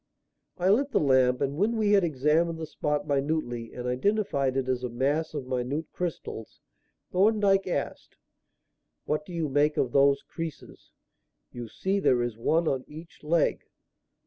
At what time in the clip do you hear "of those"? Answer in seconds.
9.77-10.23